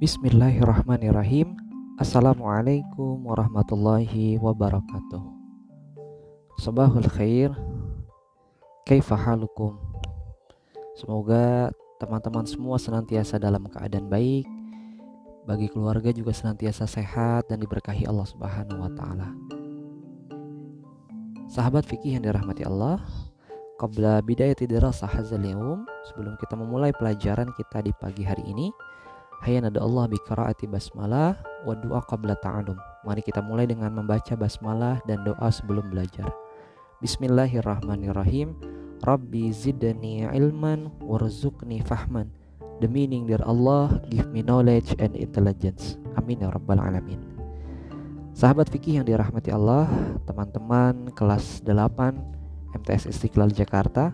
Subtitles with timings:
[0.00, 1.60] Bismillahirrahmanirrahim.
[2.00, 5.20] Assalamualaikum warahmatullahi wabarakatuh.
[6.56, 7.52] Sabahul khair.
[8.88, 9.76] Kaifa halukum?
[10.96, 11.68] Semoga
[12.00, 14.48] teman-teman semua senantiasa dalam keadaan baik.
[15.44, 19.28] Bagi keluarga juga senantiasa sehat dan diberkahi Allah subhanahu wa ta'ala.
[21.44, 23.04] Sahabat fikih yang dirahmati Allah
[23.76, 25.44] Qabla bidayati dirasah hazal
[26.08, 28.72] Sebelum kita memulai pelajaran kita di pagi hari ini
[29.40, 31.32] Hayya nada Allah bi qiraati basmalah
[31.64, 32.76] wa doa qabla ta'allum.
[33.08, 36.28] Mari kita mulai dengan membaca basmalah dan doa sebelum belajar.
[37.00, 38.52] Bismillahirrahmanirrahim.
[39.00, 42.28] Rabbi zidni ilman warzuqni fahman.
[42.84, 45.96] The meaning dear Allah, give me knowledge and intelligence.
[46.20, 47.16] Amin ya rabbal alamin.
[48.36, 49.88] Sahabat fikih yang dirahmati Allah,
[50.28, 54.12] teman-teman kelas 8 MTS Istiqlal Jakarta,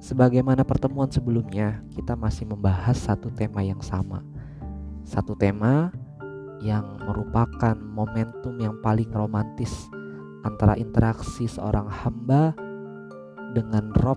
[0.00, 4.24] Sebagaimana pertemuan sebelumnya, kita masih membahas satu tema yang sama.
[5.04, 5.92] Satu tema
[6.64, 9.92] yang merupakan momentum yang paling romantis
[10.40, 12.56] antara interaksi seorang hamba
[13.52, 14.16] dengan Rob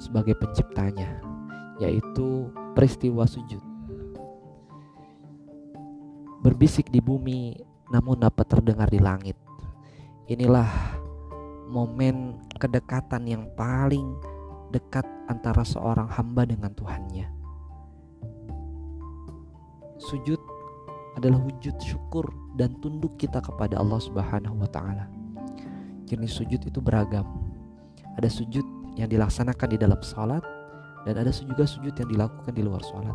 [0.00, 1.20] sebagai penciptanya,
[1.76, 3.60] yaitu peristiwa sujud.
[6.40, 7.60] Berbisik di bumi
[7.92, 9.36] namun dapat terdengar di langit.
[10.32, 10.96] Inilah
[11.68, 14.16] momen kedekatan yang paling
[14.70, 17.26] dekat antara seorang hamba dengan Tuhannya.
[20.00, 20.40] Sujud
[21.20, 22.24] adalah wujud syukur
[22.56, 25.10] dan tunduk kita kepada Allah Subhanahu wa taala.
[26.08, 27.28] Jenis sujud itu beragam.
[28.16, 28.64] Ada sujud
[28.98, 30.42] yang dilaksanakan di dalam salat
[31.06, 33.14] dan ada juga sujud yang dilakukan di luar salat.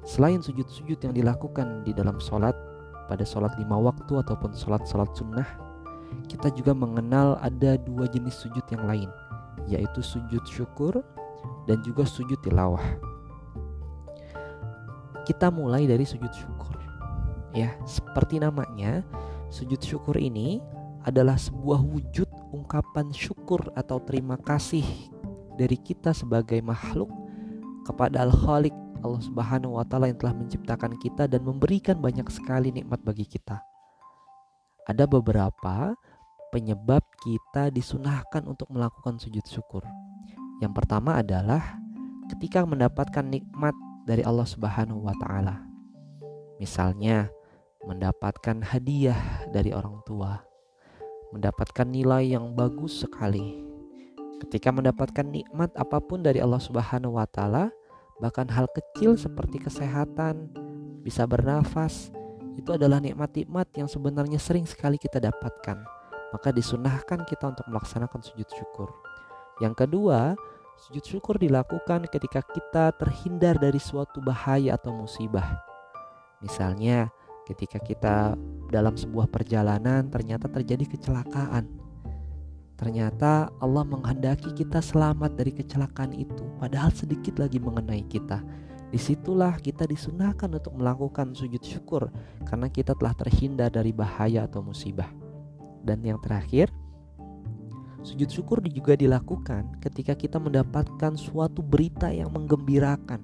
[0.00, 2.56] Selain sujud-sujud yang dilakukan di dalam salat
[3.06, 5.46] pada salat lima waktu ataupun salat-salat sunnah,
[6.26, 9.10] kita juga mengenal ada dua jenis sujud yang lain,
[9.70, 10.98] yaitu sujud syukur
[11.70, 12.82] dan juga sujud tilawah.
[15.22, 16.74] Kita mulai dari sujud syukur.
[17.54, 19.06] Ya, seperti namanya,
[19.46, 20.58] sujud syukur ini
[21.06, 24.84] adalah sebuah wujud ungkapan syukur atau terima kasih
[25.54, 27.08] dari kita sebagai makhluk
[27.86, 33.00] kepada Al-Khaliq Allah Subhanahu wa taala yang telah menciptakan kita dan memberikan banyak sekali nikmat
[33.00, 33.64] bagi kita.
[34.84, 35.96] Ada beberapa
[36.50, 39.86] penyebab kita disunahkan untuk melakukan sujud syukur.
[40.58, 41.78] Yang pertama adalah
[42.34, 43.72] ketika mendapatkan nikmat
[44.04, 45.62] dari Allah Subhanahu wa taala.
[46.60, 47.30] Misalnya,
[47.86, 50.44] mendapatkan hadiah dari orang tua,
[51.32, 53.64] mendapatkan nilai yang bagus sekali.
[54.44, 57.72] Ketika mendapatkan nikmat apa pun dari Allah Subhanahu wa taala,
[58.20, 60.52] bahkan hal kecil seperti kesehatan,
[61.00, 62.12] bisa bernafas,
[62.60, 65.99] itu adalah nikmat-nikmat yang sebenarnya sering sekali kita dapatkan
[66.30, 68.90] maka disunahkan kita untuk melaksanakan sujud syukur.
[69.58, 70.34] Yang kedua,
[70.88, 75.60] sujud syukur dilakukan ketika kita terhindar dari suatu bahaya atau musibah.
[76.40, 77.12] Misalnya,
[77.50, 78.38] ketika kita
[78.70, 81.66] dalam sebuah perjalanan ternyata terjadi kecelakaan.
[82.78, 88.40] Ternyata Allah menghendaki kita selamat dari kecelakaan itu, padahal sedikit lagi mengenai kita.
[88.88, 92.08] Di situlah kita disunahkan untuk melakukan sujud syukur
[92.48, 95.19] karena kita telah terhindar dari bahaya atau musibah.
[95.80, 96.68] Dan yang terakhir,
[98.04, 103.20] sujud syukur juga dilakukan ketika kita mendapatkan suatu berita yang menggembirakan.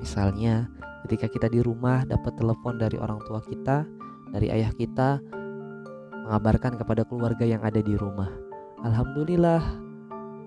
[0.00, 0.68] Misalnya,
[1.04, 3.84] ketika kita di rumah dapat telepon dari orang tua kita,
[4.32, 5.20] dari ayah kita,
[6.24, 8.30] mengabarkan kepada keluarga yang ada di rumah.
[8.80, 9.60] Alhamdulillah,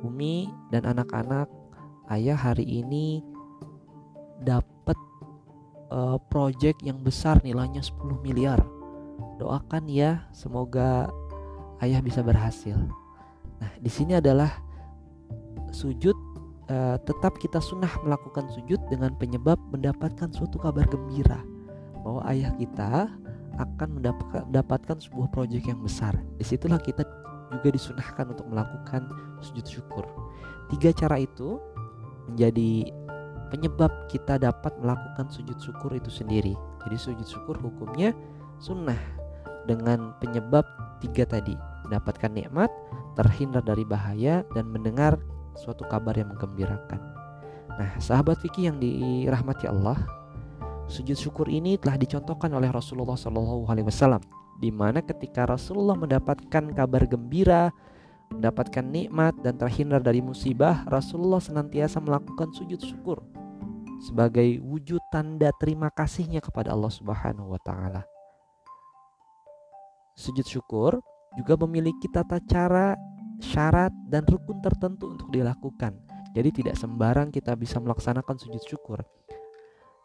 [0.01, 1.51] Umi dan anak-anak,
[2.09, 3.21] ayah hari ini
[4.41, 4.97] dapat
[5.93, 8.59] uh, project yang besar nilainya 10 miliar
[9.37, 11.09] doakan ya semoga
[11.81, 12.77] ayah bisa berhasil.
[13.59, 14.51] Nah, di sini adalah
[15.73, 16.15] sujud
[16.69, 21.41] uh, tetap kita sunnah melakukan sujud dengan penyebab mendapatkan suatu kabar gembira
[22.03, 23.09] bahwa ayah kita
[23.57, 26.17] akan mendapatkan sebuah proyek yang besar.
[26.41, 27.05] Di situlah kita
[27.53, 29.05] juga disunahkan untuk melakukan
[29.45, 30.05] sujud syukur.
[30.73, 31.61] Tiga cara itu
[32.33, 32.89] menjadi
[33.53, 36.57] penyebab kita dapat melakukan sujud syukur itu sendiri.
[36.81, 38.17] Jadi sujud syukur hukumnya
[38.57, 38.97] sunnah
[39.69, 40.65] dengan penyebab
[40.99, 41.55] tiga tadi.
[41.87, 42.71] Mendapatkan nikmat
[43.19, 45.19] terhindar dari bahaya dan mendengar
[45.53, 46.99] suatu kabar yang menggembirakan.
[47.77, 49.97] Nah sahabat fikih yang dirahmati Allah
[50.87, 54.21] sujud syukur ini telah dicontohkan oleh Rasulullah Shallallahu Alaihi Wasallam
[54.59, 57.73] di mana ketika Rasulullah mendapatkan kabar gembira
[58.29, 63.21] mendapatkan nikmat dan terhindar dari musibah Rasulullah senantiasa melakukan sujud syukur
[64.03, 68.12] sebagai wujud tanda terima kasihnya kepada Allah Subhanahu wa taala
[70.13, 71.01] Sujud syukur
[71.33, 72.93] juga memiliki tata cara,
[73.41, 75.97] syarat, dan rukun tertentu untuk dilakukan.
[76.33, 79.01] Jadi tidak sembarang kita bisa melaksanakan sujud syukur.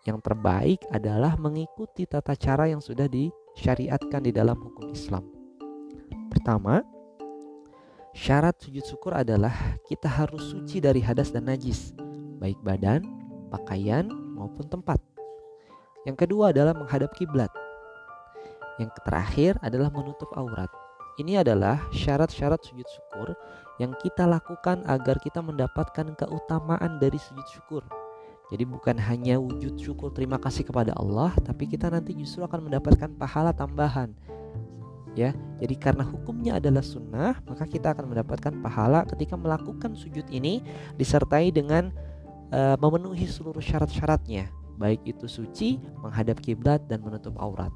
[0.04, 5.24] Yang terbaik adalah mengikuti tata cara yang sudah disyariatkan di dalam hukum Islam.
[6.32, 6.80] Pertama,
[8.16, 9.52] syarat sujud syukur adalah
[9.84, 11.92] kita harus suci dari hadas dan najis,
[12.40, 13.04] baik badan,
[13.52, 15.00] pakaian, maupun tempat.
[16.08, 17.52] Yang kedua adalah menghadap kiblat.
[18.78, 20.70] Yang terakhir adalah menutup aurat.
[21.18, 23.34] Ini adalah syarat-syarat sujud syukur
[23.82, 27.82] yang kita lakukan agar kita mendapatkan keutamaan dari sujud syukur.
[28.48, 33.10] Jadi bukan hanya wujud syukur terima kasih kepada Allah, tapi kita nanti justru akan mendapatkan
[33.18, 34.14] pahala tambahan.
[35.18, 40.62] Ya, jadi karena hukumnya adalah sunnah, maka kita akan mendapatkan pahala ketika melakukan sujud ini
[40.94, 41.90] disertai dengan
[42.54, 44.48] uh, memenuhi seluruh syarat-syaratnya,
[44.78, 47.74] baik itu suci, menghadap kiblat dan menutup aurat.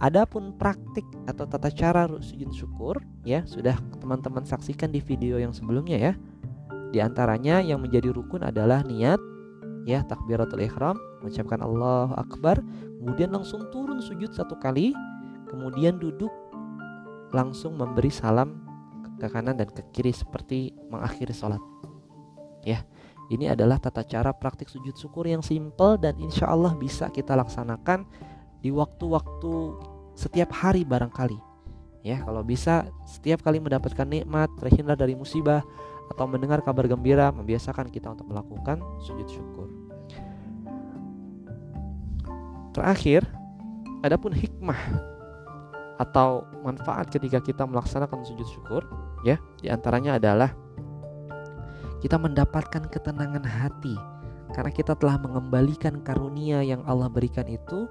[0.00, 6.00] Adapun praktik atau tata cara sujud syukur ya sudah teman-teman saksikan di video yang sebelumnya
[6.00, 6.12] ya.
[6.90, 9.20] Di antaranya yang menjadi rukun adalah niat
[9.84, 12.64] ya takbiratul ihram, mengucapkan Allahu akbar,
[13.00, 14.96] kemudian langsung turun sujud satu kali,
[15.52, 16.32] kemudian duduk
[17.36, 18.56] langsung memberi salam
[19.20, 21.60] ke kanan dan ke kiri seperti mengakhiri sholat.
[22.64, 22.84] Ya,
[23.28, 28.04] ini adalah tata cara praktik sujud syukur yang simple dan insya Allah bisa kita laksanakan
[28.60, 29.52] di waktu-waktu
[30.16, 31.36] setiap hari barangkali.
[32.00, 35.60] Ya, kalau bisa setiap kali mendapatkan nikmat, terhindar dari musibah
[36.12, 39.68] atau mendengar kabar gembira, membiasakan kita untuk melakukan sujud syukur.
[42.72, 43.28] Terakhir,
[44.00, 44.80] adapun hikmah
[46.00, 48.82] atau manfaat ketika kita melaksanakan sujud syukur,
[49.20, 50.56] ya, di antaranya adalah
[52.00, 53.92] kita mendapatkan ketenangan hati
[54.56, 57.86] karena kita telah mengembalikan karunia yang Allah berikan itu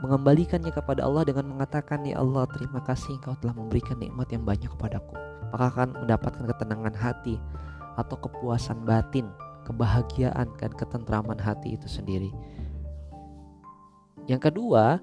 [0.00, 4.68] mengembalikannya kepada Allah dengan mengatakan ya Allah terima kasih engkau telah memberikan nikmat yang banyak
[4.72, 5.16] kepadaku.
[5.52, 7.36] Maka akan mendapatkan ketenangan hati
[7.98, 9.28] atau kepuasan batin
[9.68, 12.32] kebahagiaan dan ketentraman hati itu sendiri.
[14.26, 14.98] Yang kedua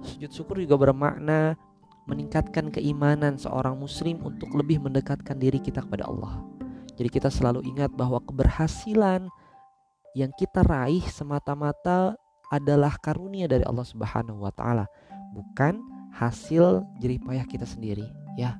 [0.00, 1.58] sujud syukur juga bermakna
[2.06, 6.38] meningkatkan keimanan seorang muslim untuk lebih mendekatkan diri kita kepada Allah.
[6.96, 9.28] Jadi kita selalu ingat bahwa keberhasilan
[10.16, 12.16] yang kita raih semata-mata
[12.52, 14.86] adalah karunia dari Allah Subhanahu wa taala,
[15.34, 15.82] bukan
[16.14, 18.06] hasil jerih payah kita sendiri,
[18.38, 18.56] ya.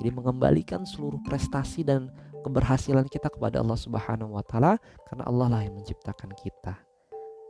[0.00, 2.10] Jadi mengembalikan seluruh prestasi dan
[2.42, 4.76] keberhasilan kita kepada Allah Subhanahu wa taala
[5.06, 6.74] karena Allah lah yang menciptakan kita.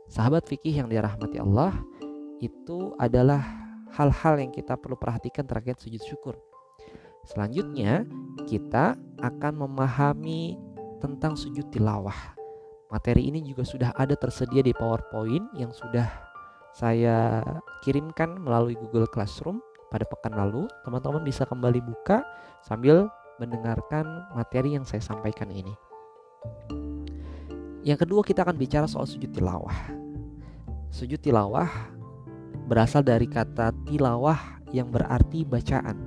[0.07, 1.73] Sahabat fikih yang dirahmati Allah,
[2.43, 3.41] itu adalah
[3.95, 6.35] hal-hal yang kita perlu perhatikan terkait sujud syukur.
[7.23, 8.03] Selanjutnya,
[8.45, 10.59] kita akan memahami
[10.99, 12.32] tentang sujud tilawah.
[12.93, 16.05] Materi ini juga sudah ada tersedia di PowerPoint yang sudah
[16.77, 17.41] saya
[17.81, 19.57] kirimkan melalui Google Classroom
[19.89, 20.69] pada pekan lalu.
[20.85, 22.21] Teman-teman bisa kembali buka
[22.61, 23.09] sambil
[23.41, 25.73] mendengarkan materi yang saya sampaikan ini.
[27.81, 29.89] Yang kedua kita akan bicara soal sujud tilawah.
[30.93, 31.73] Sujud tilawah
[32.69, 35.97] berasal dari kata tilawah yang berarti bacaan.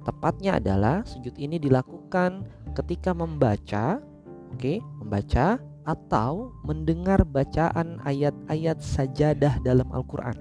[0.00, 4.00] Tepatnya adalah sujud ini dilakukan ketika membaca
[4.54, 10.34] Oke, membaca atau mendengar bacaan ayat-ayat sajadah dalam Al-Quran.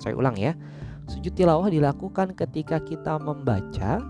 [0.00, 0.56] Saya ulang ya,
[1.06, 4.00] sujud tilawah dilakukan ketika kita membaca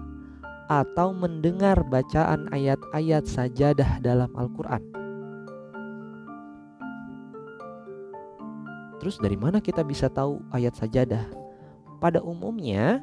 [0.71, 4.81] atau mendengar bacaan ayat-ayat sajadah dalam Al-Quran.
[9.03, 11.27] Terus dari mana kita bisa tahu ayat sajadah?
[11.99, 13.03] Pada umumnya,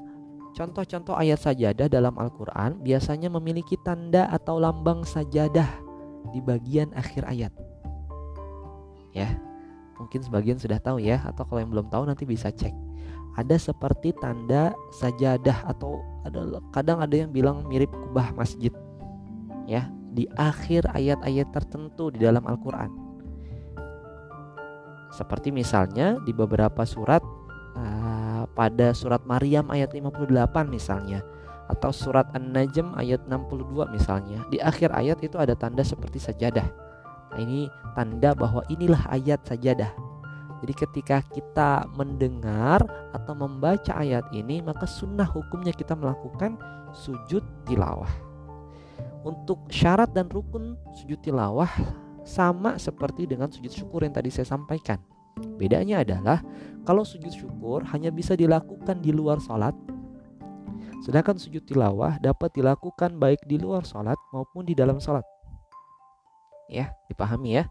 [0.56, 5.89] contoh-contoh ayat sajadah dalam Al-Quran biasanya memiliki tanda atau lambang sajadah
[6.32, 7.54] di bagian akhir ayat.
[9.16, 9.40] Ya,
[9.98, 12.72] mungkin sebagian sudah tahu ya, atau kalau yang belum tahu nanti bisa cek.
[13.38, 18.74] Ada seperti tanda sajadah atau ada kadang ada yang bilang mirip kubah masjid.
[19.70, 22.90] Ya, di akhir ayat-ayat tertentu di dalam Al-Qur'an.
[25.10, 27.22] Seperti misalnya di beberapa surat
[27.78, 30.30] uh, pada surat Maryam ayat 58
[30.70, 31.26] misalnya
[31.70, 34.42] atau surat An-Najm ayat 62 misalnya.
[34.50, 36.66] Di akhir ayat itu ada tanda seperti sajadah.
[37.30, 39.94] Nah, ini tanda bahwa inilah ayat sajadah.
[40.60, 42.84] Jadi ketika kita mendengar
[43.16, 46.60] atau membaca ayat ini maka sunnah hukumnya kita melakukan
[46.92, 48.12] sujud tilawah.
[49.24, 51.70] Untuk syarat dan rukun sujud tilawah
[52.28, 55.00] sama seperti dengan sujud syukur yang tadi saya sampaikan.
[55.56, 56.44] Bedanya adalah
[56.84, 59.72] kalau sujud syukur hanya bisa dilakukan di luar sholat
[61.00, 65.24] Sedangkan sujud tilawah dapat dilakukan baik di luar sholat maupun di dalam sholat.
[66.68, 67.66] Ya, dipahami ya.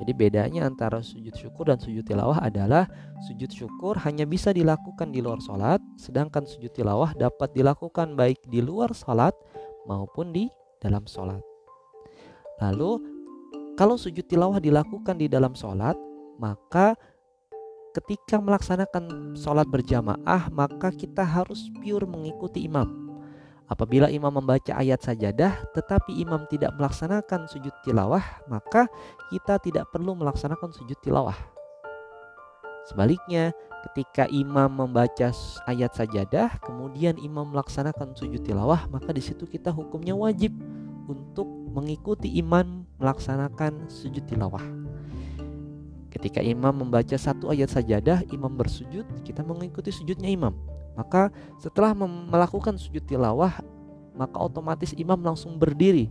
[0.00, 2.88] Jadi bedanya antara sujud syukur dan sujud tilawah adalah
[3.28, 8.64] sujud syukur hanya bisa dilakukan di luar sholat, sedangkan sujud tilawah dapat dilakukan baik di
[8.64, 9.36] luar sholat
[9.84, 10.48] maupun di
[10.80, 11.44] dalam sholat.
[12.64, 12.96] Lalu
[13.76, 16.00] kalau sujud tilawah dilakukan di dalam sholat,
[16.40, 16.96] maka
[17.90, 23.10] ketika melaksanakan sholat berjamaah, maka kita harus pure mengikuti imam.
[23.70, 28.90] Apabila imam membaca ayat sajadah, tetapi imam tidak melaksanakan sujud tilawah, maka
[29.30, 31.38] kita tidak perlu melaksanakan sujud tilawah.
[32.90, 33.54] Sebaliknya,
[33.86, 35.30] ketika imam membaca
[35.70, 40.50] ayat sajadah, kemudian imam melaksanakan sujud tilawah, maka di situ kita hukumnya wajib
[41.06, 44.79] untuk mengikuti imam melaksanakan sujud tilawah.
[46.10, 50.50] Ketika imam membaca satu ayat sajadah, imam bersujud, kita mengikuti sujudnya imam.
[50.98, 51.30] Maka
[51.62, 53.62] setelah melakukan sujud tilawah,
[54.18, 56.10] maka otomatis imam langsung berdiri.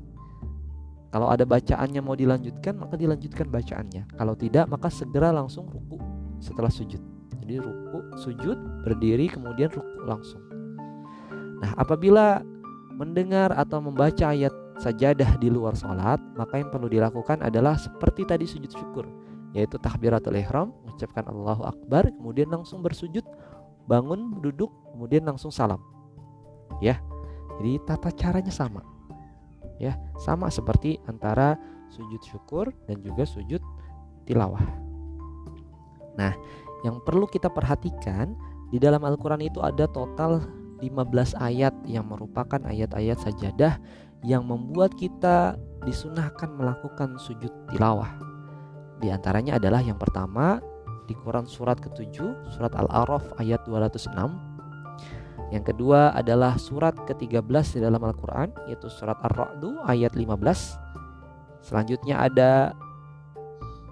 [1.09, 4.07] Kalau ada bacaannya mau dilanjutkan, maka dilanjutkan bacaannya.
[4.15, 5.99] Kalau tidak, maka segera langsung ruku
[6.39, 7.01] setelah sujud.
[7.43, 10.41] Jadi ruku, sujud, berdiri, kemudian ruku langsung.
[11.59, 12.45] Nah, apabila
[12.93, 18.45] mendengar atau membaca ayat sajadah di luar sholat, maka yang perlu dilakukan adalah seperti tadi
[18.47, 19.09] sujud syukur,
[19.53, 23.25] yaitu takbiratul ihram, mengucapkan Allahu Akbar, kemudian langsung bersujud,
[23.89, 25.81] bangun, duduk, kemudian langsung salam.
[26.79, 27.01] Ya,
[27.57, 28.85] jadi tata caranya sama.
[29.79, 31.55] Ya, sama seperti antara
[31.89, 33.63] sujud syukur dan juga sujud
[34.29, 34.61] tilawah.
[36.19, 36.35] Nah,
[36.83, 38.35] yang perlu kita perhatikan
[38.69, 40.45] di dalam Al-Qur'an itu ada total
[40.79, 43.79] 15 ayat yang merupakan ayat-ayat sajadah
[44.23, 45.55] yang membuat kita
[45.87, 48.28] disunahkan melakukan sujud tilawah.
[48.99, 50.59] Di antaranya adalah yang pertama
[51.07, 52.19] di Quran surat ke-7,
[52.53, 54.11] surat Al-A'raf ayat 206.
[55.49, 60.77] Yang kedua adalah surat ke-13 di dalam Al-Quran, yaitu surat Ar-Ra'du ayat 15.
[61.65, 62.77] Selanjutnya ada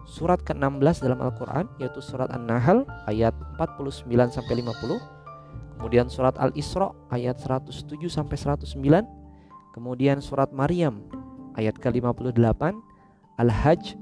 [0.05, 5.81] surat ke-16 dalam Al-Quran, yaitu surat An-Nahl ayat 49 sampai 50.
[5.81, 9.27] Kemudian surat Al-Isra ayat 107 sampai 109
[9.77, 11.05] Kemudian surat Maryam
[11.53, 12.73] ayat ke-58,
[13.37, 13.93] Al-Hajj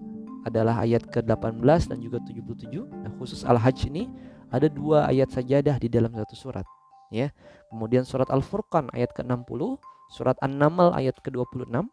[0.45, 2.85] adalah ayat ke-18 dan juga 77.
[2.85, 4.07] Nah, khusus Al-Hajj ini
[4.53, 6.63] ada dua ayat sajadah di dalam satu surat,
[7.09, 7.33] ya.
[7.73, 9.81] Kemudian surat Al-Furqan ayat ke-60,
[10.13, 11.89] surat An-Naml ayat ke-26,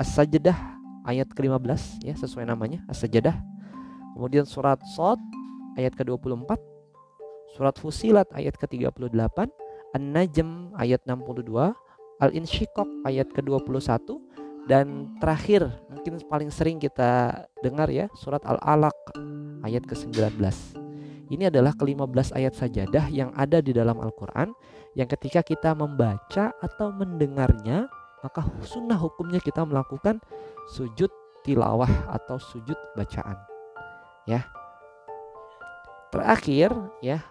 [0.00, 0.56] As-Sajdah
[1.04, 3.36] ayat ke-15 ya sesuai namanya As-Sajdah.
[4.16, 5.20] Kemudian surat Sod
[5.76, 6.56] ayat ke-24,
[7.52, 9.12] surat Fusilat ayat ke-38,
[9.92, 11.76] An-Najm ayat 62,
[12.20, 14.20] Al-Insyiqaq ayat ke-21
[14.68, 18.96] dan terakhir mungkin paling sering kita dengar ya surat Al-Alaq
[19.64, 20.36] ayat ke-19.
[21.30, 24.50] Ini adalah ke-15 ayat sajadah yang ada di dalam Al-Qur'an
[24.98, 27.86] yang ketika kita membaca atau mendengarnya
[28.20, 30.20] maka sunnah hukumnya kita melakukan
[30.74, 31.08] sujud
[31.46, 33.38] tilawah atau sujud bacaan.
[34.28, 34.44] Ya.
[36.10, 37.22] Terakhir ya,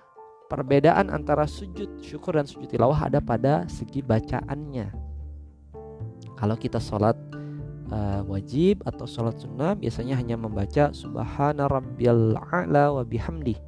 [0.49, 5.08] Perbedaan antara sujud syukur dan sujud tilawah ada pada segi bacaannya.
[6.39, 7.19] Kalau kita sholat
[7.91, 13.59] uh, wajib atau sholat sunnah biasanya hanya membaca subhana rabbiyal a'la wa bihamdi.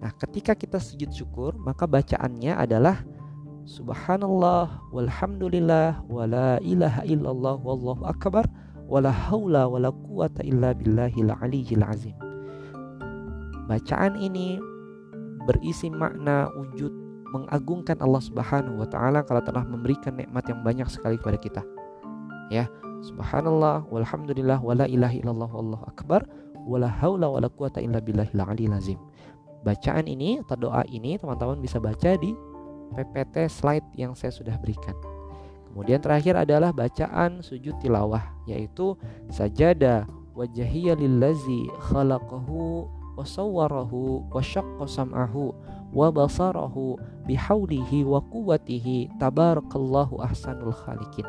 [0.00, 3.04] Nah, ketika kita sujud syukur, maka bacaannya adalah
[3.68, 8.46] subhanallah walhamdulillah wala ilaha illallah wallahu akbar
[8.86, 12.16] wala haula wala quwata illa billahil aliyyil azim.
[13.66, 14.62] Bacaan ini
[15.44, 16.94] berisi makna wujud
[17.34, 21.62] mengagungkan Allah Subhanahu wa taala kalau telah memberikan nikmat yang banyak sekali kepada kita.
[22.48, 22.70] Ya,
[23.02, 26.22] subhanallah walhamdulillah wala ilaha illallah wallahu akbar
[26.66, 28.98] wala haula wala quwata illa billahil aliyil azim.
[29.66, 32.34] Bacaan ini atau doa ini teman-teman bisa baca di
[32.94, 34.94] PPT slide yang saya sudah berikan.
[35.70, 38.96] Kemudian terakhir adalah bacaan sujud tilawah yaitu
[39.28, 45.52] sajada wajahiyya lillazi khalaqahu wa sawwarahu wa syaqqa sam'ahu
[45.92, 46.96] wa basarahu
[47.28, 51.24] bihaulihi wa quwwatihi tabarakallahu ahsanul khaliqin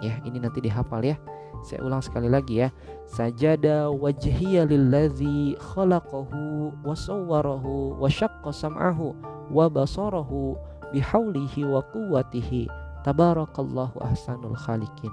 [0.00, 1.16] ya ini nanti dihafal ya.
[1.60, 2.68] Saya ulang sekali lagi ya.
[3.04, 9.12] Sajada wajhiya lillazi khalaqahu wa sawwarahu wa syaqqa sam'ahu
[9.52, 10.56] wa basarahu
[10.92, 12.66] bihaulihi wa quwwatihi.
[13.04, 15.12] Tabarakallahu ahsanul khaliqin.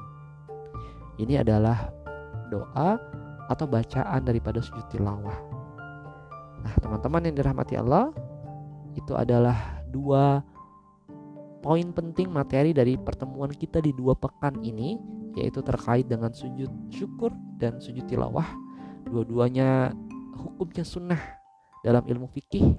[1.19, 1.91] Ini adalah
[2.47, 2.99] doa
[3.47, 5.35] atau bacaan daripada sujud tilawah.
[6.63, 8.11] Nah, teman-teman yang dirahmati Allah,
[8.95, 10.43] itu adalah dua
[11.67, 14.95] poin penting materi dari pertemuan kita di dua pekan ini,
[15.35, 18.47] yaitu terkait dengan sujud syukur dan sujud tilawah.
[19.03, 19.91] Dua-duanya
[20.39, 21.19] hukumnya sunnah
[21.83, 22.71] dalam ilmu fikih.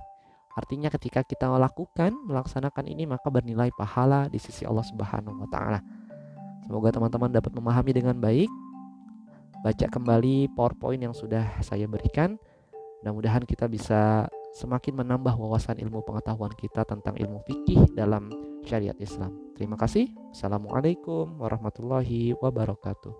[0.57, 5.85] Artinya ketika kita melakukan, melaksanakan ini maka bernilai pahala di sisi Allah Subhanahu wa taala.
[6.65, 8.49] Semoga teman-teman dapat memahami dengan baik.
[9.61, 12.41] Baca kembali PowerPoint yang sudah saya berikan
[12.99, 14.27] Mudah-mudahan kita bisa
[14.59, 18.27] semakin menambah wawasan ilmu pengetahuan kita tentang ilmu fikih dalam
[18.69, 19.33] syariat Islam.
[19.57, 20.13] Terima kasih.
[20.37, 23.17] Assalamualaikum warahmatullahi wabarakatuh.